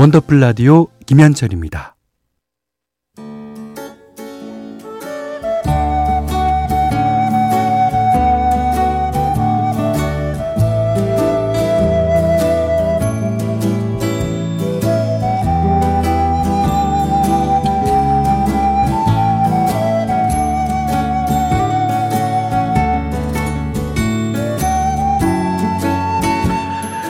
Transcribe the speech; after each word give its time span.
원더풀 0.00 0.40
라디오 0.40 0.86
김현철입니다. 1.04 1.94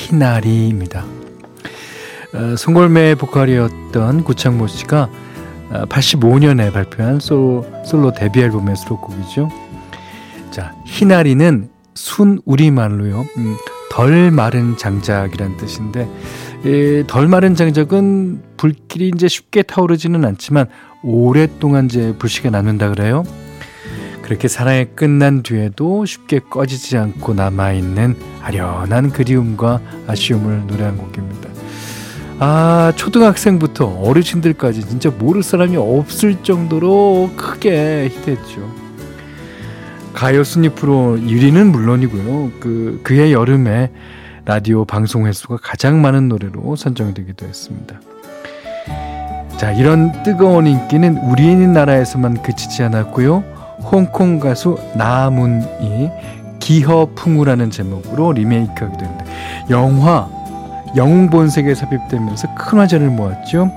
희나리입니다. 0.00 1.04
어, 2.32 2.56
송골매 2.56 3.16
보컬이었던 3.16 4.24
구창모 4.24 4.66
씨가 4.66 5.10
85년에 5.88 6.68
어, 6.68 6.72
발표한 6.72 7.20
솔로, 7.20 7.66
솔로 7.84 8.12
데뷔 8.12 8.40
앨범의 8.40 8.76
수록곡이죠. 8.76 9.48
자, 10.50 10.74
희나리는 10.86 11.68
순 11.94 12.40
우리말로요. 12.44 13.26
음, 13.36 13.56
덜 13.90 14.30
마른 14.30 14.76
장작이란 14.76 15.56
뜻인데 15.56 16.08
에, 16.64 17.06
덜 17.06 17.28
마른 17.28 17.54
장작은 17.54 18.42
불길이 18.56 19.10
이제 19.14 19.28
쉽게 19.28 19.62
타오르지는 19.62 20.24
않지만 20.24 20.66
오랫동안 21.02 21.86
이제 21.86 22.14
불씨가 22.18 22.50
남는다 22.50 22.90
그래요. 22.90 23.24
그렇게 24.30 24.46
사랑이 24.46 24.84
끝난 24.94 25.42
뒤에도 25.42 26.06
쉽게 26.06 26.38
꺼지지 26.38 26.96
않고 26.96 27.34
남아있는 27.34 28.14
아련한 28.42 29.10
그리움과 29.10 29.80
아쉬움을 30.06 30.68
노래한 30.68 30.98
곡입니다. 30.98 31.48
아, 32.38 32.92
초등학생부터 32.94 33.86
어르신들까지 33.86 34.86
진짜 34.86 35.10
모를 35.10 35.42
사람이 35.42 35.76
없을 35.76 36.44
정도로 36.44 37.32
크게 37.36 38.08
히트했죠. 38.12 38.72
가요 40.12 40.44
순위 40.44 40.68
프로 40.68 41.16
1위는 41.16 41.72
물론이고요. 41.72 42.52
그, 42.60 43.00
그해 43.02 43.32
여름에 43.32 43.90
라디오 44.44 44.84
방송 44.84 45.26
횟수가 45.26 45.56
가장 45.60 46.00
많은 46.02 46.28
노래로 46.28 46.76
선정되기도 46.76 47.46
했습니다. 47.46 48.00
자, 49.56 49.72
이런 49.72 50.22
뜨거운 50.22 50.68
인기는 50.68 51.18
우리 51.24 51.52
나라에서만 51.56 52.44
그치지 52.44 52.84
않았고요. 52.84 53.58
홍콩 53.90 54.38
가수 54.38 54.78
나문이 54.94 56.10
기허풍우라는 56.60 57.70
제목으로 57.70 58.32
리메이크하기도 58.32 59.04
했는데 59.04 59.24
영화 59.70 60.28
영웅본색에 60.96 61.74
삽입되면서 61.74 62.54
큰 62.54 62.78
화제를 62.78 63.08
모았죠. 63.08 63.70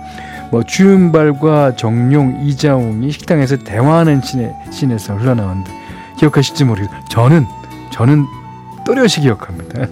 뭐 0.51 0.63
주윤발과 0.63 1.75
적룡, 1.75 2.39
이자웅이 2.43 3.11
식당에서 3.11 3.57
대화하는 3.57 4.21
씬에, 4.21 4.53
씬에서 4.71 5.15
흘러나왔는데 5.15 5.71
기억하실지 6.19 6.65
모르겠어요. 6.65 6.99
저는 7.09 7.45
저는 7.91 8.25
또렷이 8.85 9.21
기억합니다. 9.21 9.87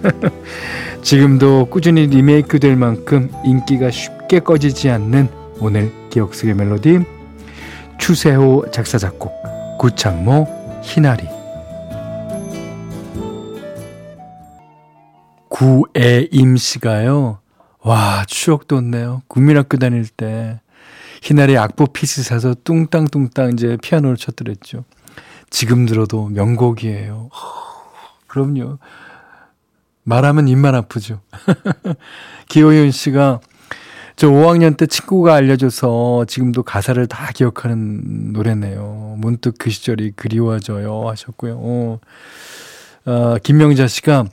지금도 1.02 1.66
꾸준히 1.66 2.06
리메이크될 2.06 2.76
만큼 2.76 3.30
인기가 3.44 3.90
쉽게 3.90 4.40
꺼지지 4.40 4.90
않는 4.90 5.28
오늘 5.60 5.90
기억 6.10 6.34
속의 6.34 6.54
멜로디 6.54 7.00
추세호 7.98 8.66
작사 8.70 8.98
작곡 8.98 9.51
구창모 9.82 10.46
희나리 10.84 11.26
구애임 15.48 16.56
씨가요. 16.56 17.40
와 17.80 18.24
추억 18.28 18.68
돋네요. 18.68 19.22
국민학교 19.26 19.78
다닐 19.78 20.06
때 20.06 20.60
희나리 21.20 21.58
악보 21.58 21.86
피스 21.86 22.22
사서 22.22 22.54
뚱땅뚱땅 22.62 23.54
이제 23.54 23.76
피아노를 23.82 24.16
쳤더랬죠. 24.16 24.84
지금 25.50 25.84
들어도 25.86 26.28
명곡이에요. 26.28 27.30
그럼요. 28.28 28.78
말하면 30.04 30.46
입만 30.46 30.76
아프죠. 30.76 31.22
기호윤 32.48 32.92
씨가 32.92 33.40
저 34.16 34.28
5학년 34.28 34.76
때 34.76 34.86
친구가 34.86 35.34
알려줘서 35.34 36.24
지금도 36.26 36.62
가사를 36.62 37.04
다 37.06 37.30
기억하는 37.34 38.32
노래네요. 38.32 39.16
문득 39.18 39.54
그 39.58 39.70
시절이 39.70 40.12
그리워져요 40.16 41.08
하셨고요. 41.08 41.56
어, 41.58 42.00
어, 43.06 43.36
김명자 43.42 43.86
씨가 43.86 44.26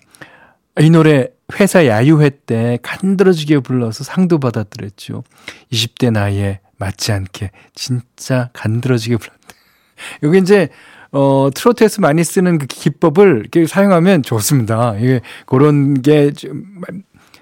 이 0.81 0.89
노래 0.89 1.29
회사 1.59 1.85
야유회 1.85 2.29
때 2.45 2.77
간드러지게 2.81 3.59
불러서 3.59 4.03
상도 4.03 4.39
받았더랬죠. 4.39 5.23
20대 5.71 6.11
나이에 6.11 6.59
맞지 6.77 7.11
않게 7.11 7.51
진짜 7.73 8.49
간드러지게 8.53 9.17
불렀대. 9.17 9.39
여기 10.23 10.37
이제 10.37 10.69
어, 11.11 11.49
트로트에서 11.53 12.01
많이 12.01 12.23
쓰는 12.23 12.59
그 12.59 12.67
기법을 12.67 13.39
이렇게 13.39 13.65
사용하면 13.65 14.21
좋습니다. 14.23 14.95
이게 14.97 15.21
그런 15.47 16.01
게 16.01 16.31
좀 16.31 16.63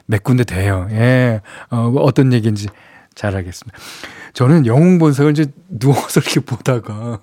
몇 0.08 0.24
군데 0.24 0.44
돼요. 0.44 0.88
예. 0.92 1.42
어, 1.70 1.90
뭐 1.92 2.02
어떤 2.02 2.34
얘기인지 2.34 2.68
잘 3.14 3.36
알겠습니다. 3.36 3.78
저는 4.34 4.66
영웅 4.66 4.98
본색을 4.98 5.32
이제 5.32 5.46
누워서 5.70 6.20
이렇게 6.22 6.40
보다가 6.40 7.20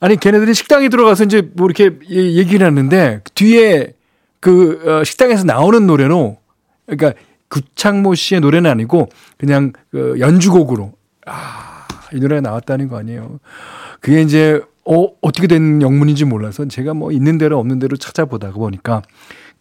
아니 0.00 0.16
걔네들이 0.16 0.52
식당에 0.52 0.88
들어가서 0.88 1.24
이제 1.24 1.42
뭐 1.54 1.66
이렇게 1.66 1.90
얘기를 2.10 2.66
하는데 2.66 3.20
뒤에 3.34 3.94
그 4.40 4.82
어, 4.84 5.04
식당에서 5.04 5.44
나오는 5.44 5.86
노래로 5.86 6.38
그러니까 6.86 7.20
구창모 7.48 8.14
씨의 8.14 8.40
노래는 8.40 8.70
아니고 8.70 9.08
그냥 9.38 9.72
그 9.90 10.16
연주곡으로 10.18 10.92
아, 11.26 11.86
이 12.12 12.18
노래가 12.18 12.40
나왔다는 12.40 12.88
거 12.88 12.98
아니에요. 12.98 13.38
그게 14.00 14.22
이제 14.22 14.60
어, 14.84 15.06
어떻게 15.20 15.46
된 15.46 15.80
영문인지 15.80 16.24
몰라서 16.24 16.66
제가 16.66 16.94
뭐 16.94 17.12
있는 17.12 17.38
대로 17.38 17.58
없는 17.58 17.78
대로 17.78 17.96
찾아보다가 17.96 18.54
보니까 18.54 19.02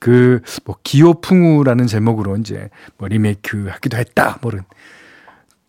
그 0.02 0.42
뭐 0.66 0.76
기허풍우라는 0.84 1.86
제목으로 1.88 2.36
이제 2.38 2.70
뭐 2.98 3.08
리메이크 3.08 3.68
하기도 3.70 3.98
했다. 3.98 4.40
뭐는 4.42 4.64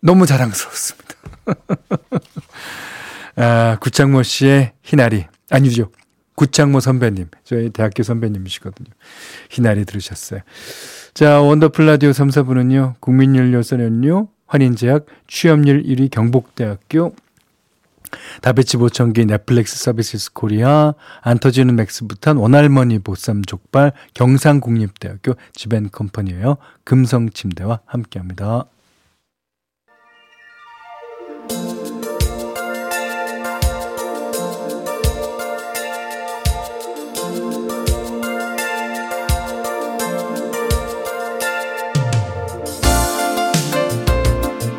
너무 0.01 0.27
자랑스럽습니다. 0.27 1.15
아, 3.37 3.77
구창모 3.81 4.23
씨의 4.23 4.73
희나리 4.83 5.27
아니죠. 5.51 5.91
구창모 6.35 6.81
선배님, 6.81 7.29
저희 7.45 7.69
대학교 7.71 8.03
선배님이시거든요. 8.03 8.89
희나리 9.51 9.85
들으셨어요. 9.85 10.41
자, 11.15 11.41
원더풀 11.41 11.85
라디오 11.87 12.13
3, 12.13 12.29
4부는요, 12.29 12.95
국민연료 13.01 13.65
썬연료, 13.65 14.29
환인제약, 14.47 15.07
취업률 15.29 15.83
1위 15.83 16.11
경북대학교, 16.11 17.15
다비치 18.41 18.77
보청기 18.77 19.27
넷플릭스 19.27 19.77
서비스 19.77 20.33
코리아 20.33 20.95
안 21.21 21.39
터지는 21.39 21.77
맥스부탄 21.77 22.37
원할머니 22.37 22.99
보쌈 22.99 23.43
족발 23.43 23.93
경상국립대학교 24.15 25.35
지벤컴퍼니예요. 25.55 26.57
금성침대와 26.85 27.81
함께합니다. 27.87 28.67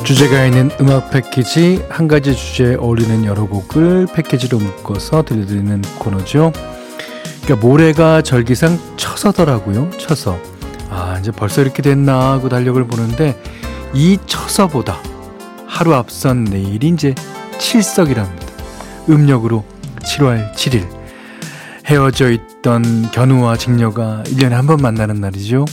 주제가 0.04 0.46
있는 0.46 0.70
음악 0.82 1.12
패키지 1.12 1.84
한 1.90 2.08
가지 2.08 2.36
주제에 2.36 2.76
어울리는 2.76 3.26
여러 3.26 3.46
곡을 3.46 4.08
패키지로 4.14 4.58
묶어서 4.60 5.24
들려드리는 5.24 5.82
코너죠. 6.00 6.52
그러니까 7.44 7.68
모래가 7.68 8.22
절기상 8.22 8.78
처서더라고요. 8.98 9.90
처서. 9.98 10.38
아 10.90 11.18
이제 11.20 11.32
벌써 11.32 11.62
이렇게 11.62 11.82
됐나 11.82 12.32
하고 12.34 12.50
달력을 12.50 12.84
보는데 12.86 13.42
이 13.94 14.18
처서보다 14.26 15.00
하루 15.66 15.94
앞선 15.96 16.44
내일이 16.44 16.90
이제 16.90 17.16
칠석이랍니다. 17.58 18.48
음력으로 19.10 19.64
7월 20.04 20.54
7일 20.54 20.88
헤어져 21.86 22.30
있던 22.32 23.12
견우와 23.12 23.58
직녀가 23.58 24.24
1년에 24.26 24.52
한 24.52 24.68
번 24.68 24.78
만나는 24.78 25.16
날이죠. 25.22 25.66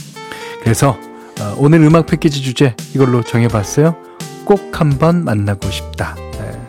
그래서 0.63 0.97
어, 1.39 1.55
오늘 1.57 1.81
음악 1.81 2.05
패키지 2.05 2.41
주제 2.41 2.75
이걸로 2.93 3.23
정해봤어요. 3.23 3.95
꼭 4.45 4.79
한번 4.79 5.23
만나고 5.23 5.69
싶다. 5.69 6.15
네. 6.33 6.59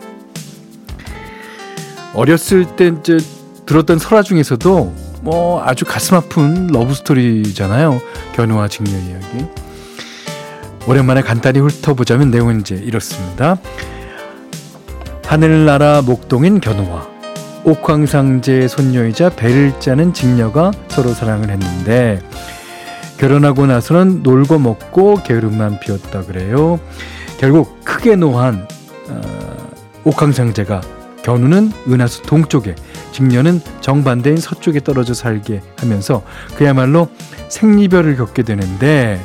어렸을 2.13 2.65
때 2.75 2.87
이제 2.99 3.17
들었던 3.65 3.99
설화 3.99 4.21
중에서도 4.21 4.93
뭐 5.21 5.63
아주 5.63 5.85
가슴 5.85 6.17
아픈 6.17 6.67
love 6.67 6.93
story잖아요. 6.93 7.99
견우와 8.35 8.67
직녀 8.67 8.91
이야기. 8.91 9.45
오랜만에 10.85 11.21
간단히 11.21 11.59
훑어보자면 11.59 12.29
내용은 12.29 12.59
이제 12.59 12.75
이렇습니다. 12.75 13.57
하늘나라 15.25 16.01
목동인 16.01 16.59
견우와 16.59 17.07
옥황상제의 17.63 18.67
손녀이자 18.67 19.29
베를 19.29 19.79
짜는 19.79 20.13
직녀가 20.13 20.71
서로 20.89 21.13
사랑을 21.13 21.49
했는데 21.49 22.21
결혼하고 23.17 23.65
나서는 23.65 24.21
놀고 24.21 24.59
먹고 24.59 25.23
게으름만 25.23 25.79
피웠다 25.79 26.23
그래요. 26.23 26.79
결국 27.37 27.83
크게 27.83 28.15
노한 28.15 28.67
어, 29.09 29.21
옥황상제가 30.05 30.81
견우는 31.23 31.71
은하수 31.87 32.23
동쪽에 32.23 32.75
직녀는 33.11 33.61
정반대인 33.81 34.37
서쪽에 34.37 34.81
떨어져 34.81 35.13
살게 35.13 35.61
하면서 35.77 36.23
그야말로 36.57 37.09
생이별을 37.49 38.17
겪게 38.17 38.43
되는데 38.43 39.19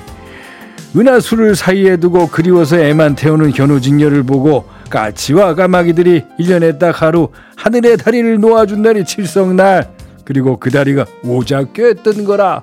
은하수를 0.97 1.55
사이에 1.55 1.97
두고 1.99 2.29
그리워서 2.29 2.79
애만 2.79 3.15
태우는 3.15 3.53
견우 3.53 3.81
직녀를 3.81 4.23
보고 4.23 4.67
까치와 4.91 5.55
까마귀들이 5.55 6.25
1년에 6.41 6.79
딱 6.79 7.03
하루 7.03 7.29
하늘에 7.57 7.97
다리를 7.97 8.39
놓아준 8.41 8.81
날이 8.81 9.05
칠석날 9.05 9.91
그리고 10.25 10.59
그 10.59 10.71
다리가 10.71 11.05
오작교였던 11.25 12.25
거라 12.25 12.63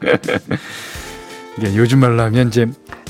이게 1.58 1.74
요즘 1.76 1.98
말로 1.98 2.22
하면 2.22 2.48
이제 2.48 2.66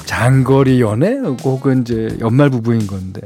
장거리 0.07 0.81
연애 0.81 1.19
혹은 1.45 1.83
이제 1.83 2.17
연말 2.21 2.49
부부인 2.49 2.87
건데 2.87 3.21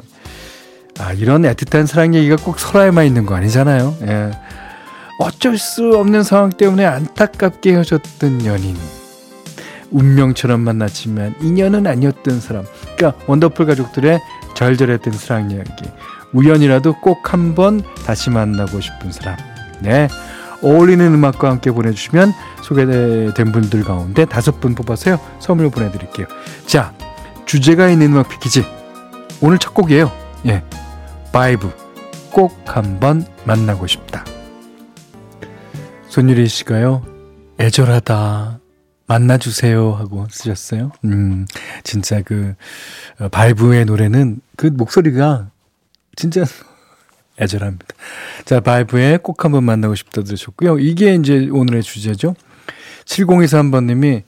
아 0.98 1.12
이런 1.12 1.42
애틋한 1.42 1.86
사랑 1.86 2.14
얘기가 2.14 2.36
꼭 2.36 2.58
설화에만 2.58 3.06
있는 3.06 3.24
거 3.24 3.36
아니잖아요. 3.36 3.96
예. 4.02 4.30
어쩔 5.20 5.56
수 5.56 5.96
없는 5.96 6.24
상황 6.24 6.50
때문에 6.50 6.84
안타깝게 6.84 7.72
헤어졌던 7.72 8.44
연인. 8.46 8.76
운명처럼 9.92 10.60
만났지만 10.60 11.36
인연은 11.40 11.86
아니었던 11.86 12.40
사람. 12.40 12.64
그러니까 12.96 13.22
원더풀 13.26 13.66
가족들의 13.66 14.20
절절했던 14.54 15.12
사랑 15.12 15.50
이야기. 15.52 15.70
우연이라도 16.32 17.00
꼭 17.00 17.32
한번 17.32 17.82
다시 18.04 18.30
만나고 18.30 18.80
싶은 18.80 19.12
사람. 19.12 19.36
네 19.80 20.08
어울리는 20.62 21.04
음악과 21.14 21.50
함께 21.50 21.70
보내주시면 21.70 22.32
소개된 22.62 23.52
분들 23.52 23.84
가운데 23.84 24.24
다섯 24.24 24.60
분 24.60 24.74
뽑아서요 24.74 25.18
선물 25.40 25.70
보내드릴게요. 25.70 26.26
자 26.66 26.94
주제가 27.46 27.88
있는 27.88 28.12
음악 28.12 28.28
패키지. 28.28 28.64
오늘 29.40 29.58
첫 29.58 29.74
곡이에요. 29.74 30.10
예 30.46 30.62
바이브. 31.32 31.70
꼭 32.30 32.58
한번 32.64 33.26
만나고 33.44 33.86
싶다. 33.86 34.24
손유리 36.08 36.46
씨가요 36.48 37.04
애절하다. 37.58 38.60
만나주세요 39.06 39.92
하고 39.92 40.26
쓰셨어요. 40.30 40.90
음, 41.04 41.46
진짜 41.84 42.22
그, 42.22 42.54
어, 43.18 43.28
바이브의 43.28 43.84
노래는 43.84 44.40
그 44.56 44.66
목소리가 44.68 45.50
진짜 46.16 46.44
애절합니다. 47.40 47.86
자, 48.44 48.60
바이브의 48.60 49.18
꼭 49.18 49.44
한번 49.44 49.64
만나고 49.64 49.94
싶다 49.94 50.22
들으셨고요. 50.22 50.78
이게 50.78 51.14
이제 51.14 51.48
오늘의 51.50 51.82
주제죠. 51.82 52.34
7023번님이 53.04 54.22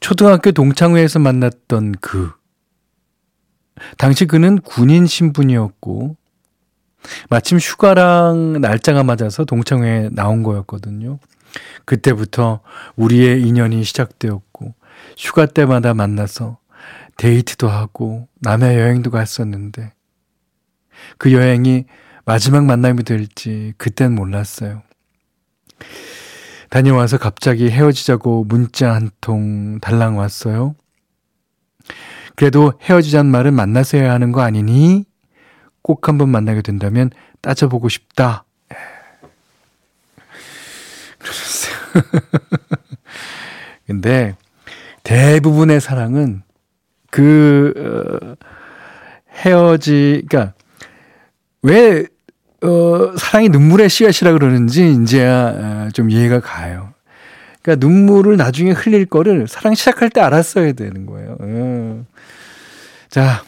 초등학교 0.00 0.50
동창회에서 0.52 1.18
만났던 1.18 1.94
그, 2.00 2.32
당시 3.96 4.26
그는 4.26 4.60
군인 4.60 5.06
신분이었고, 5.06 6.16
마침 7.30 7.58
휴가랑 7.58 8.60
날짜가 8.60 9.04
맞아서 9.04 9.44
동창회에 9.44 10.10
나온 10.12 10.42
거였거든요. 10.42 11.18
그때부터 11.84 12.60
우리의 12.96 13.42
인연이 13.42 13.84
시작되었고, 13.84 14.74
휴가 15.16 15.46
때마다 15.46 15.94
만나서 15.94 16.58
데이트도 17.16 17.68
하고, 17.68 18.28
남해 18.40 18.78
여행도 18.78 19.10
갔었는데, 19.10 19.92
그 21.18 21.32
여행이 21.32 21.84
마지막 22.30 22.64
만남이 22.64 23.02
될지 23.02 23.74
그땐 23.76 24.14
몰랐어요. 24.14 24.84
다녀와서 26.70 27.18
갑자기 27.18 27.68
헤어지자고 27.68 28.44
문자 28.44 28.94
한 28.94 29.10
통 29.20 29.80
달랑 29.80 30.16
왔어요. 30.16 30.76
그래도 32.36 32.72
헤어지자는 32.82 33.28
말은 33.32 33.52
만나서 33.54 33.98
해야 33.98 34.12
하는 34.12 34.30
거 34.30 34.42
아니니? 34.42 35.06
꼭 35.82 36.06
한번 36.06 36.28
만나게 36.28 36.62
된다면 36.62 37.10
따져보고 37.40 37.88
싶다. 37.88 38.44
근데 43.88 44.36
대부분의 45.02 45.80
사랑은 45.80 46.44
그 47.10 47.74
어, 47.76 48.36
헤어지 49.34 50.22
그러니까 50.28 50.54
왜 51.62 52.06
어, 52.62 53.16
사랑이 53.16 53.48
눈물의 53.48 53.88
씨앗이라 53.88 54.32
그러는지 54.32 54.90
이제야 54.90 55.48
어, 55.48 55.88
좀 55.92 56.10
이해가 56.10 56.40
가요. 56.40 56.92
그러니까 57.62 57.86
눈물을 57.86 58.36
나중에 58.36 58.70
흘릴 58.72 59.06
거를 59.06 59.46
사랑 59.48 59.74
시작할 59.74 60.10
때 60.10 60.20
알았어야 60.20 60.72
되는 60.72 61.06
거예요. 61.06 61.36
어. 61.40 62.04
자, 63.08 63.42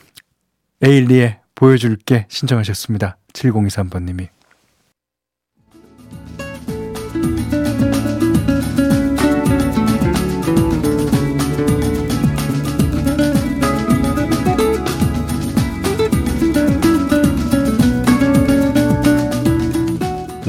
에일리의 0.82 1.38
보여줄게 1.54 2.26
신청하셨습니다. 2.28 3.16
7023번님이. 3.32 4.28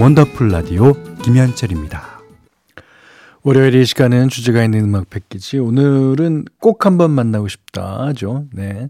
원더풀 0.03 0.50
라디오 0.50 0.91
김현철입니다. 1.24 2.19
월요일 3.43 3.75
이 3.75 3.86
시간은 3.86 4.27
주제가 4.27 4.62
있는 4.62 4.81
음악 4.83 5.10
패키지. 5.10 5.60
오늘은 5.60 6.43
꼭 6.60 6.86
한번 6.86 7.12
만나고 7.12 7.48
싶다 7.48 8.07
하죠. 8.07 8.45
네. 8.51 8.89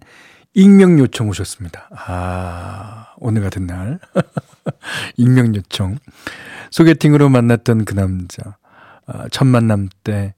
익명 0.55 0.97
요청 0.97 1.29
오셨습니다. 1.29 1.87
아, 1.95 3.13
오늘 3.17 3.43
같은 3.43 3.67
날. 3.67 3.99
익명 5.15 5.53
요청. 5.55 5.99
소개팅으로 6.71 7.29
만났던 7.29 7.85
그 7.85 7.93
남자. 7.93 8.57
아, 9.05 9.27
첫 9.29 9.45
만남 9.45 9.89
때 10.03 10.33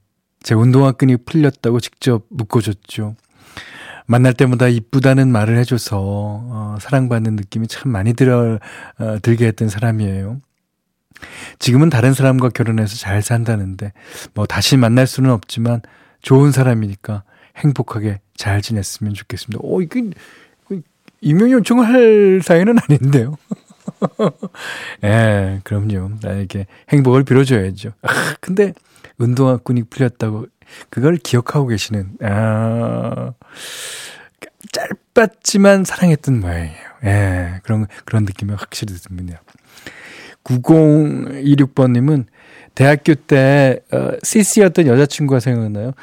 제 0.46 0.54
운동화 0.54 0.92
끈이 0.92 1.18
풀렸다고 1.26 1.80
직접 1.80 2.24
묶어줬죠. 2.30 3.16
만날 4.06 4.34
때마다 4.34 4.68
이쁘다는 4.68 5.32
말을 5.32 5.58
해줘서 5.58 5.98
어, 6.00 6.78
사랑받는 6.80 7.36
느낌이 7.36 7.68
참 7.68 7.92
많이 7.92 8.14
들어 8.14 8.60
어, 9.00 9.18
들게 9.24 9.48
했던 9.48 9.70
사람이에요. 9.70 10.42
지금은 11.60 11.90
다른 11.90 12.14
사람과 12.14 12.50
결혼해서 12.50 12.96
잘 12.98 13.22
산다는데 13.22 13.94
뭐 14.34 14.46
다시 14.46 14.78
만날 14.78 15.08
수는 15.08 15.32
없지만 15.32 15.82
좋은 16.22 16.52
사람이니까 16.52 17.24
행복하게 17.58 18.20
잘 18.36 18.62
지냈으면 18.62 19.14
좋겠습니다. 19.14 19.60
오, 19.64 19.82
이게 19.82 20.04
임명 21.22 21.52
요청을 21.52 21.88
할 21.88 22.42
사이는 22.44 22.76
아닌데요. 22.78 23.36
예, 25.04 25.62
그럼요. 25.64 26.12
나에게 26.22 26.68
행복을 26.90 27.24
빌어줘야죠. 27.24 27.94
아, 28.02 28.36
근데 28.40 28.74
운동화 29.18 29.58
끈이 29.58 29.84
풀렸다고 29.84 30.48
그걸 30.90 31.18
기억하고 31.18 31.68
계시는, 31.68 32.18
아, 32.22 33.34
짧았지만 35.14 35.86
사랑했던 35.86 36.40
모양이에요. 36.40 36.86
예, 37.06 37.60
그런, 37.64 37.88
그런 38.04 38.26
느낌이 38.26 38.54
확실히 38.54 38.94
듭니다. 38.96 39.42
9026번님은 40.46 42.26
대학교 42.74 43.16
때 43.16 43.80
어, 43.92 44.12
CC였던 44.22 44.88
여자친구가 44.88 45.40
생각나요. 45.40 45.94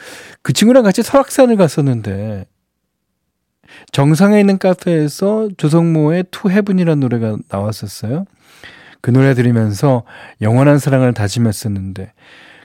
그 0.43 0.53
친구랑 0.53 0.85
같이 0.85 1.03
설악산을 1.03 1.57
갔었는데 1.57 2.47
정상에 3.93 4.41
있는 4.41 4.59
카페에서 4.59 5.49
조성모의 5.57 6.27
To 6.31 6.51
Heaven이라는 6.51 7.01
노래가 7.01 7.37
나왔었어요. 7.49 8.27
그 9.01 9.11
노래 9.11 9.35
들으면서 9.35 10.05
영원한 10.41 10.79
사랑을 10.79 11.13
다짐했었는데 11.13 12.13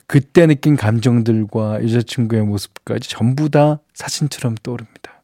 그때 0.06 0.46
느낀 0.46 0.76
감정들과 0.76 1.82
여자친구의 1.84 2.42
모습까지 2.42 3.10
전부 3.10 3.50
다 3.50 3.80
사진처럼 3.94 4.54
떠오릅니다. 4.62 5.22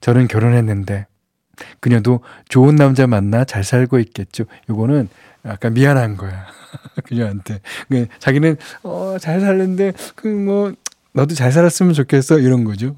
저는 0.00 0.28
결혼했는데 0.28 1.06
그녀도 1.80 2.20
좋은 2.48 2.76
남자 2.76 3.06
만나 3.06 3.44
잘 3.44 3.64
살고 3.64 3.98
있겠죠. 3.98 4.44
요거는 4.68 5.08
약간 5.46 5.74
미안한 5.74 6.16
거야. 6.16 6.46
그녀한테. 7.04 7.60
그 7.88 8.06
자기는 8.18 8.56
어, 8.82 9.16
잘 9.20 9.40
살는데 9.40 9.92
그 10.14 10.28
뭐 10.28 10.72
너도 11.14 11.34
잘 11.34 11.52
살았으면 11.52 11.92
좋겠어. 11.92 12.38
이런 12.38 12.64
거죠. 12.64 12.96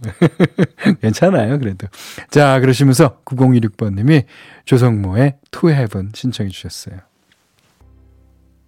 괜찮아요, 1.03 1.59
그래도. 1.59 1.89
자, 2.31 2.61
그러시면서 2.61 3.19
9026번님이 3.25 4.25
조성모의 4.65 5.35
To 5.51 5.71
Heaven 5.71 6.13
신청해 6.15 6.51
주셨어요. 6.51 6.99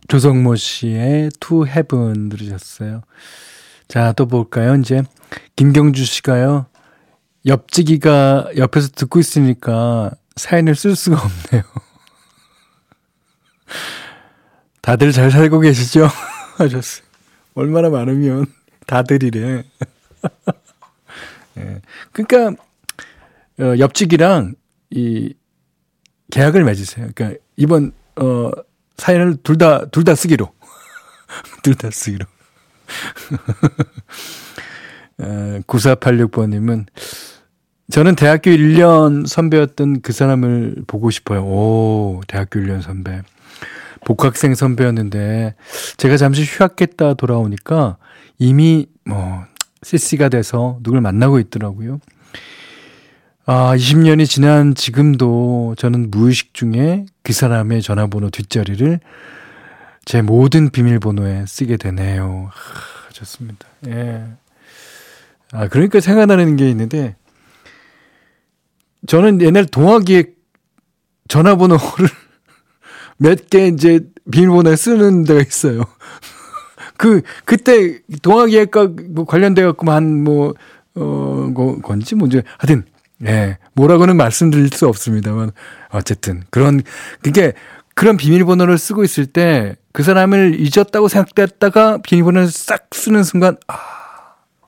조성모 0.08 0.56
씨의 0.56 1.30
To 1.40 1.66
Heaven 1.66 2.28
들으셨어요. 2.28 3.02
자, 3.88 4.12
또 4.12 4.26
볼까요? 4.26 4.74
이제 4.76 5.02
김경주 5.54 6.04
씨가요. 6.04 6.66
옆지기가 7.46 8.50
옆에서 8.56 8.88
듣고 8.88 9.20
있으니까 9.20 10.10
사연을 10.36 10.74
쓸 10.74 10.96
수가 10.96 11.16
없네요. 11.16 11.62
다들 14.82 15.12
잘 15.12 15.30
살고 15.30 15.60
계시죠? 15.60 16.08
하셨어요. 16.58 17.04
얼마나 17.54 17.88
많으면 17.90 18.46
다들이래. 18.86 19.64
예. 21.58 21.80
그러니까 22.12 22.62
어, 23.58 23.78
옆집이랑 23.78 24.54
이 24.90 25.34
계약을 26.30 26.64
맺으세요. 26.64 27.08
그러니까 27.14 27.40
이번 27.56 27.92
어 28.16 28.50
사연을 28.96 29.36
둘 29.42 29.58
다 29.58 29.86
둘 29.90 30.04
다 30.04 30.14
쓰기로 30.14 30.52
둘 31.62 31.74
다 31.74 31.90
쓰기로. 31.90 32.26
어, 35.18 35.60
9486번님은 35.66 36.86
저는 37.90 38.16
대학교 38.16 38.50
1년 38.50 39.26
선배였던 39.26 40.00
그 40.00 40.12
사람을 40.12 40.84
보고 40.86 41.10
싶어요. 41.10 41.44
오, 41.44 42.20
대학교 42.26 42.58
1년 42.60 42.82
선배. 42.82 43.22
복학생 44.04 44.54
선배였는데 44.54 45.54
제가 45.96 46.16
잠시 46.16 46.44
휴학했다 46.44 47.14
돌아오니까 47.14 47.96
이미 48.38 48.86
뭐 49.04 49.44
CC가 49.82 50.28
돼서 50.28 50.78
누굴 50.82 51.00
만나고 51.00 51.38
있더라고요. 51.40 52.00
아, 53.46 53.76
20년이 53.76 54.26
지난 54.26 54.74
지금도 54.74 55.76
저는 55.78 56.10
무의식 56.10 56.54
중에 56.54 57.06
그 57.22 57.32
사람의 57.32 57.82
전화번호 57.82 58.30
뒷자리를 58.30 58.98
제 60.04 60.22
모든 60.22 60.70
비밀번호에 60.70 61.44
쓰게 61.46 61.76
되네요. 61.76 62.50
하, 62.52 63.12
좋습니다. 63.12 63.66
예. 63.88 64.24
아, 65.52 65.68
그러니까 65.68 66.00
생각나는 66.00 66.56
게 66.56 66.68
있는데 66.70 67.14
저는 69.06 69.40
옛날 69.42 69.66
동화기획 69.66 70.36
전화번호를 71.28 72.08
몇 73.18 73.48
개 73.50 73.66
이제 73.68 74.00
비밀번호에 74.30 74.76
쓰는 74.76 75.24
데가 75.24 75.40
있어요. 75.40 75.82
그, 76.98 77.22
그때 77.44 78.00
동화기획과 78.22 78.88
뭐 79.10 79.24
관련돼 79.24 79.64
갖고 79.64 79.90
한 79.90 80.24
뭐, 80.24 80.54
어, 80.94 81.00
뭐, 81.52 81.80
건지 81.80 82.14
뭔지, 82.14 82.42
하여튼, 82.58 82.84
예, 83.26 83.58
뭐라고는 83.74 84.16
말씀드릴 84.16 84.68
수 84.70 84.86
없습니다만, 84.88 85.52
어쨌든, 85.90 86.42
그런, 86.50 86.82
그게, 87.22 87.52
그런 87.94 88.16
비밀번호를 88.16 88.78
쓰고 88.78 89.04
있을 89.04 89.26
때, 89.26 89.76
그 89.92 90.02
사람을 90.02 90.58
잊었다고 90.60 91.08
생각됐다가 91.08 91.98
비밀번호를 92.02 92.48
싹 92.50 92.88
쓰는 92.92 93.24
순간, 93.24 93.56
아, 93.68 93.76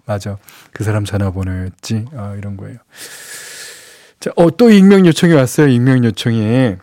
맞아. 0.07 0.39
그 0.73 0.85
사람 0.85 1.05
전화번호였지. 1.05 2.07
아, 2.15 2.35
이런 2.39 2.57
거예요. 2.57 2.79
자, 4.21 4.33
어, 4.37 4.51
또 4.51 4.71
익명 4.71 5.07
요청이 5.07 5.33
왔어요. 5.33 5.69
익명 5.69 6.05
요청이. 6.05 6.77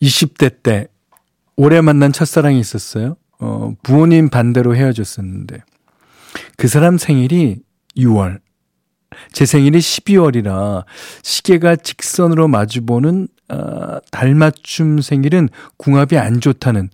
20대 0.00 0.62
때 0.62 0.88
오래 1.56 1.80
만난 1.80 2.12
첫사랑이 2.12 2.58
있었어요. 2.60 3.16
어, 3.38 3.74
부모님 3.82 4.28
반대로 4.28 4.74
헤어졌었는데 4.76 5.62
그 6.56 6.68
사람 6.68 6.98
생일이 6.98 7.58
6월. 7.96 8.40
제 9.32 9.44
생일이 9.44 9.78
12월이라 9.78 10.84
시계가 11.22 11.76
직선으로 11.76 12.48
마주보는 12.48 13.28
어, 13.50 13.98
달맞춤 14.10 15.02
생일은 15.02 15.48
궁합이 15.76 16.16
안 16.16 16.40
좋다는 16.40 16.88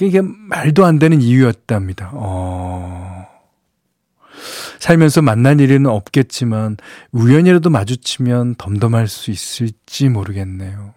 이게 0.00 0.20
말도 0.20 0.84
안 0.84 0.98
되는 0.98 1.22
이유였답니다. 1.22 2.10
어. 2.14 3.31
살면서 4.82 5.22
만난 5.22 5.60
일은 5.60 5.86
없겠지만 5.86 6.76
우연이라도 7.12 7.70
마주치면 7.70 8.56
덤덤할 8.56 9.06
수 9.06 9.30
있을지 9.30 10.08
모르겠네요. 10.08 10.92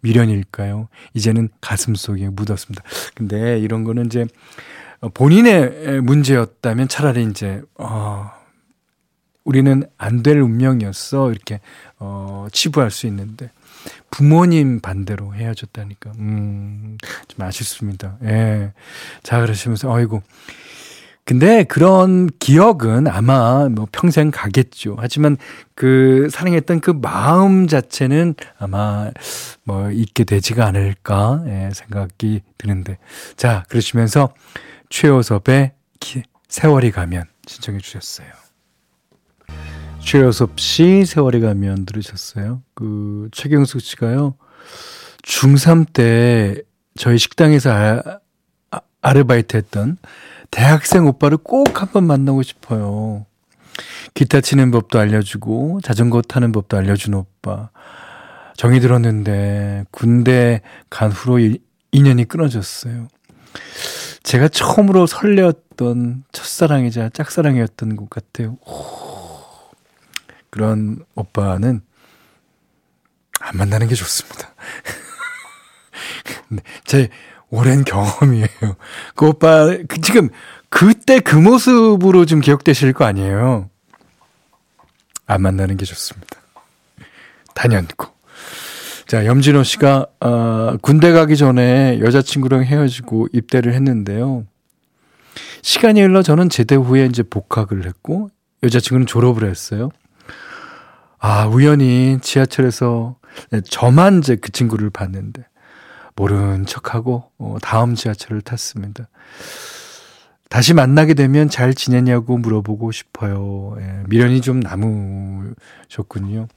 미련일까요? 0.00 0.88
이제는 1.14 1.50
가슴 1.60 1.94
속에 1.94 2.28
묻었습니다. 2.30 2.82
근데 3.14 3.60
이런 3.60 3.84
거는 3.84 4.06
이제 4.06 4.26
본인의 5.14 6.00
문제였다면 6.02 6.88
차라리 6.88 7.22
이제, 7.30 7.62
어, 7.76 8.28
우리는 9.44 9.84
안 9.98 10.24
될 10.24 10.40
운명이었어. 10.40 11.30
이렇게, 11.30 11.60
어, 12.00 12.48
치부할 12.50 12.90
수 12.90 13.06
있는데, 13.06 13.52
부모님 14.10 14.80
반대로 14.80 15.32
헤어졌다니까, 15.32 16.10
음, 16.18 16.98
좀 17.28 17.46
아쉽습니다. 17.46 18.16
예. 18.24 18.72
자, 19.22 19.40
그러시면서, 19.40 19.92
어이구. 19.92 20.22
근데 21.26 21.64
그런 21.64 22.28
기억은 22.38 23.08
아마 23.08 23.68
뭐 23.68 23.88
평생 23.90 24.30
가겠죠. 24.30 24.94
하지만 24.96 25.36
그 25.74 26.28
사랑했던 26.30 26.78
그 26.78 26.92
마음 26.92 27.66
자체는 27.66 28.36
아마 28.60 29.10
뭐 29.64 29.90
있게 29.90 30.22
되지가 30.22 30.64
않을까 30.64 31.42
예, 31.48 31.70
생각이 31.74 32.42
드는데. 32.58 32.98
자, 33.34 33.64
그러시면서 33.68 34.32
최호섭의 34.88 35.72
세월이 36.46 36.92
가면 36.92 37.24
신청해 37.48 37.80
주셨어요. 37.80 38.28
최호섭 39.98 40.60
씨 40.60 41.04
세월이 41.04 41.40
가면 41.40 41.86
들으셨어요. 41.86 42.62
그 42.74 43.28
최경숙 43.32 43.80
씨가요. 43.80 44.36
중3 45.24 45.92
때 45.92 46.62
저희 46.96 47.18
식당에서 47.18 47.72
아, 47.72 48.20
아, 48.70 48.80
아르바이트 49.02 49.56
했던 49.56 49.98
대학생 50.50 51.06
오빠를 51.06 51.38
꼭 51.38 51.82
한번 51.82 52.06
만나고 52.06 52.42
싶어요. 52.42 53.26
기타 54.14 54.40
치는 54.40 54.70
법도 54.70 54.98
알려주고 54.98 55.80
자전거 55.82 56.22
타는 56.22 56.52
법도 56.52 56.76
알려준 56.76 57.14
오빠. 57.14 57.70
정이 58.56 58.80
들었는데 58.80 59.84
군대 59.90 60.62
간 60.88 61.12
후로 61.12 61.38
인연이 61.92 62.24
끊어졌어요. 62.24 63.08
제가 64.22 64.48
처음으로 64.48 65.06
설레었던 65.06 66.24
첫사랑이자 66.32 67.10
짝사랑이었던 67.10 67.96
것 67.96 68.10
같아요. 68.10 68.56
오, 68.66 69.38
그런 70.50 71.04
오빠는 71.14 71.82
안 73.40 73.56
만나는 73.56 73.86
게 73.88 73.94
좋습니다. 73.94 74.54
제 76.84 77.08
오랜 77.50 77.84
경험이에요. 77.84 78.48
그 79.14 79.26
오빠, 79.26 79.66
그 79.88 80.00
지금 80.00 80.28
그때 80.68 81.20
그 81.20 81.36
모습으로 81.36 82.26
좀 82.26 82.40
기억되실 82.40 82.92
거 82.92 83.04
아니에요? 83.04 83.70
안 85.26 85.42
만나는 85.42 85.76
게 85.76 85.84
좋습니다. 85.84 86.38
단연코. 87.54 88.08
자, 89.06 89.24
염진호 89.24 89.62
씨가, 89.62 90.06
어, 90.20 90.76
군대 90.82 91.12
가기 91.12 91.36
전에 91.36 92.00
여자친구랑 92.00 92.64
헤어지고 92.64 93.28
입대를 93.32 93.72
했는데요. 93.74 94.44
시간이 95.62 96.02
흘러 96.02 96.22
저는 96.22 96.48
제대 96.48 96.74
후에 96.74 97.06
이제 97.06 97.22
복학을 97.22 97.86
했고, 97.86 98.30
여자친구는 98.64 99.06
졸업을 99.06 99.48
했어요. 99.48 99.90
아, 101.18 101.46
우연히 101.46 102.18
지하철에서 102.20 103.16
네, 103.50 103.60
저만 103.60 104.18
이제 104.18 104.36
그 104.36 104.50
친구를 104.50 104.90
봤는데, 104.90 105.44
모른 106.16 106.66
척하고 106.66 107.30
어, 107.38 107.58
다음 107.62 107.94
지하철을 107.94 108.40
탔습니다. 108.40 109.08
다시 110.48 110.74
만나게 110.74 111.14
되면 111.14 111.48
잘 111.48 111.74
지내냐고 111.74 112.38
물어보고 112.38 112.92
싶어요. 112.92 113.76
예, 113.78 114.02
미련이 114.06 114.40
좀 114.40 114.60
남으셨군요. 114.60 116.48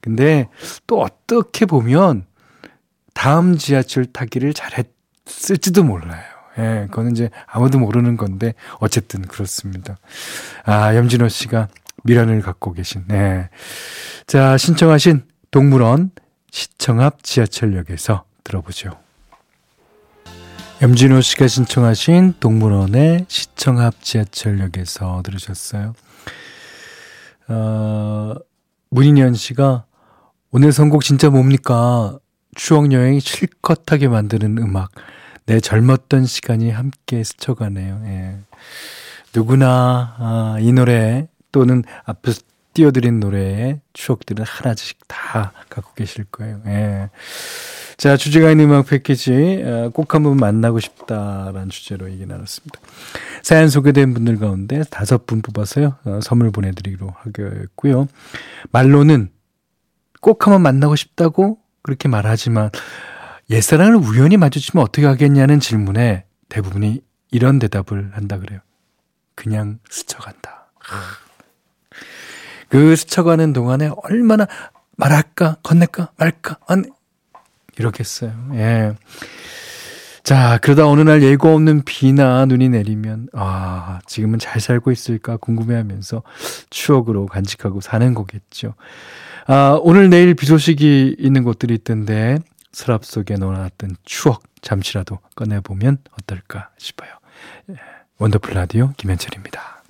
근데 0.00 0.48
또 0.86 1.02
어떻게 1.02 1.66
보면 1.66 2.24
다음 3.14 3.58
지하철 3.58 4.06
타기를 4.06 4.54
잘했을지도 4.54 5.84
몰라요. 5.84 6.22
예, 6.58 6.86
그거는 6.90 7.12
이제 7.12 7.30
아무도 7.46 7.78
모르는 7.78 8.16
건데 8.16 8.54
어쨌든 8.78 9.22
그렇습니다. 9.22 9.96
아, 10.64 10.94
염진호 10.94 11.28
씨가 11.28 11.68
미련을 12.04 12.40
갖고 12.42 12.72
계신. 12.72 13.04
네. 13.08 13.48
자, 14.26 14.56
신청하신 14.56 15.24
동물원 15.50 16.10
시청 16.50 17.00
앞 17.00 17.22
지하철역에서 17.22 18.24
들어보죠. 18.44 18.98
염진호 20.82 21.20
씨가 21.20 21.46
신청하신 21.46 22.34
동물원의 22.40 23.26
시청 23.28 23.78
앞 23.78 24.02
지하철역에서 24.02 25.22
들으셨어요. 25.24 25.94
어, 27.48 28.34
문인현 28.90 29.34
씨가 29.34 29.84
오늘 30.50 30.72
선곡 30.72 31.04
진짜 31.04 31.30
뭡니까? 31.30 32.18
추억 32.54 32.92
여행 32.92 33.20
실컷하게 33.20 34.08
만드는 34.08 34.58
음악. 34.58 34.90
내 35.46 35.60
젊었던 35.60 36.26
시간이 36.26 36.70
함께 36.70 37.24
스쳐가네요. 37.24 38.02
예. 38.06 38.36
누구나 39.34 40.16
아, 40.18 40.56
이 40.60 40.72
노래 40.72 41.28
또는 41.52 41.84
앞에서 42.04 42.42
띄워드린 42.74 43.20
노래의 43.20 43.80
추억들은 43.92 44.44
하나씩 44.44 44.98
다 45.06 45.52
갖고 45.68 45.94
계실 45.94 46.24
거예요. 46.24 46.60
예. 46.66 47.10
자, 48.02 48.16
주제가 48.16 48.50
있는 48.50 48.64
음악 48.64 48.86
패키지 48.86 49.62
어, 49.64 49.90
꼭 49.94 50.12
한번 50.12 50.36
만나고 50.36 50.80
싶다라는 50.80 51.68
주제로 51.68 52.10
얘기 52.10 52.26
나눴습니다. 52.26 52.80
사연 53.44 53.68
소개된 53.68 54.12
분들 54.12 54.40
가운데 54.40 54.82
다섯 54.90 55.24
분 55.24 55.40
뽑아서요. 55.40 55.98
어, 56.04 56.18
선물 56.20 56.50
보내드리기로 56.50 57.14
하겠고요. 57.16 58.08
말로는 58.72 59.30
꼭 60.20 60.44
한번 60.44 60.62
만나고 60.62 60.96
싶다고 60.96 61.60
그렇게 61.82 62.08
말하지만 62.08 62.70
옛사랑을 63.50 63.94
우연히 63.94 64.36
마주치면 64.36 64.82
어떻게 64.82 65.06
하겠냐는 65.06 65.60
질문에 65.60 66.24
대부분이 66.48 67.02
이런 67.30 67.60
대답을 67.60 68.10
한다 68.14 68.40
그래요. 68.40 68.58
그냥 69.36 69.78
스쳐간다. 69.88 70.72
그 72.68 72.96
스쳐가는 72.96 73.52
동안에 73.52 73.92
얼마나 74.02 74.48
말할까, 74.96 75.58
건넬까, 75.62 76.10
말까, 76.16 76.58
안, 76.66 76.84
이렇겠어요. 77.78 78.32
예. 78.54 78.92
자, 80.22 80.58
그러다 80.58 80.86
어느 80.86 81.00
날 81.00 81.22
예고 81.22 81.48
없는 81.48 81.82
비나 81.84 82.46
눈이 82.46 82.68
내리면, 82.68 83.28
아, 83.32 83.98
지금은 84.06 84.38
잘 84.38 84.60
살고 84.60 84.92
있을까 84.92 85.36
궁금해 85.36 85.74
하면서 85.74 86.22
추억으로 86.70 87.26
간직하고 87.26 87.80
사는 87.80 88.14
거겠죠. 88.14 88.74
아, 89.48 89.78
오늘 89.82 90.10
내일 90.10 90.34
비 90.34 90.46
소식이 90.46 91.16
있는 91.18 91.42
곳들이 91.42 91.74
있던데, 91.74 92.38
서랍 92.70 93.04
속에 93.04 93.34
넣어놨던 93.34 93.96
추억 94.04 94.44
잠시라도 94.60 95.18
꺼내보면 95.34 95.98
어떨까 96.12 96.70
싶어요. 96.78 97.10
예. 97.70 97.74
원더풀 98.18 98.54
라디오 98.54 98.92
김현철입니다. 98.96 99.81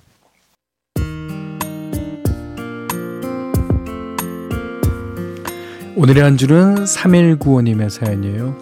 오늘의 5.95 6.23
한 6.23 6.37
줄은 6.37 6.85
3195님의 6.85 7.89
사연이에요. 7.89 8.55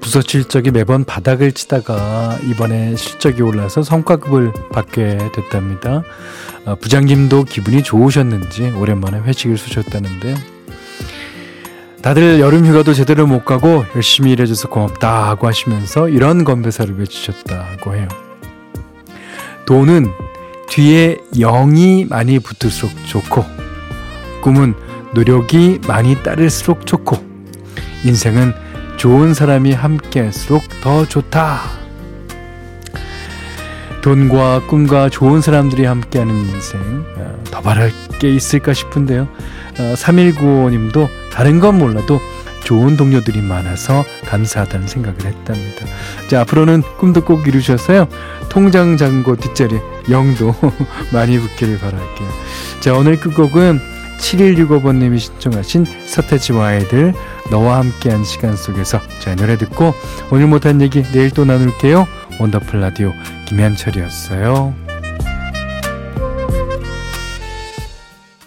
부서 0.00 0.20
실적이 0.20 0.70
매번 0.70 1.04
바닥을 1.04 1.52
치다가 1.52 2.38
이번에 2.48 2.94
실적이 2.94 3.42
올라서 3.42 3.82
성과급을 3.82 4.52
받게 4.72 5.18
됐답니다. 5.34 6.02
아, 6.64 6.76
부장님도 6.76 7.44
기분이 7.44 7.82
좋으셨는지 7.82 8.70
오랜만에 8.78 9.18
회식을 9.20 9.58
쑤셨다는데 9.58 10.34
다들 12.00 12.40
여름 12.40 12.64
휴가도 12.64 12.94
제대로 12.94 13.26
못 13.26 13.44
가고 13.44 13.84
열심히 13.96 14.32
일해줘서 14.32 14.68
고맙다고 14.68 15.46
하시면서 15.46 16.08
이런 16.08 16.44
건배사를 16.44 16.96
외치셨다고 16.96 17.94
해요. 17.94 18.08
돈은 19.66 20.06
뒤에 20.68 21.18
영이 21.38 22.06
많이 22.08 22.38
붙을수록 22.38 22.92
좋고 23.06 23.44
꿈은 24.42 24.74
노력이 25.14 25.80
많이 25.86 26.22
따를수록 26.22 26.86
좋고 26.86 27.16
인생은 28.04 28.54
좋은 28.96 29.34
사람이 29.34 29.72
함께할수록 29.72 30.62
더 30.82 31.06
좋다. 31.06 31.60
돈과 34.02 34.66
꿈과 34.66 35.08
좋은 35.08 35.40
사람들이 35.40 35.84
함께하는 35.84 36.34
인생 36.34 37.04
어, 37.16 37.42
더 37.44 37.60
바랄 37.60 37.92
게 38.18 38.34
있을까 38.34 38.72
싶은데요. 38.72 39.28
3195님도 39.74 41.04
어, 41.04 41.08
다른 41.32 41.60
건 41.60 41.78
몰라도 41.78 42.20
좋은 42.64 42.96
동료들이 42.96 43.42
많아서 43.42 44.04
감사하다는 44.26 44.86
생각을 44.86 45.24
했답니다. 45.24 45.86
자, 46.28 46.40
앞으로는 46.42 46.82
꿈도 46.98 47.24
꼭 47.24 47.46
이루셔서요. 47.46 48.08
통장 48.48 48.96
잔고 48.96 49.36
뒷자리 49.36 49.80
영도 50.10 50.54
많이 51.12 51.38
붙기를 51.38 51.78
바랄게요. 51.78 52.28
자, 52.80 52.94
오늘 52.94 53.18
끝곡은 53.18 53.80
7165번님이 54.22 55.18
신청하신 55.18 55.84
서태지와 56.06 56.68
아이들 56.68 57.12
너와 57.50 57.78
함께한 57.78 58.24
시간 58.24 58.56
속에서 58.56 59.00
자 59.20 59.34
노래 59.34 59.58
듣고 59.58 59.92
오늘 60.30 60.46
못한 60.46 60.80
얘기 60.80 61.02
내일 61.02 61.30
또 61.30 61.44
나눌게요. 61.44 62.06
원더풀 62.40 62.80
라디오 62.80 63.12
김현철이었어요. 63.46 64.81